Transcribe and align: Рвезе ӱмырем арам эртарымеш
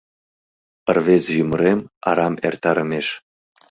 Рвезе 0.95 1.31
ӱмырем 1.41 1.79
арам 2.09 2.35
эртарымеш 2.47 3.07